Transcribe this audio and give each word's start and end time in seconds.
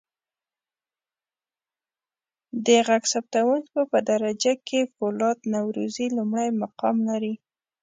د 2.65 2.67
ږغ 2.87 3.03
ثبتکوونکو 3.11 3.79
په 3.91 3.97
درجه 4.09 4.51
بندی 4.55 4.63
کې 4.67 4.91
فولاد 4.93 5.37
نورزی 5.53 6.07
لمړی 6.17 6.49
مقام 6.61 6.95
لري. 7.09 7.33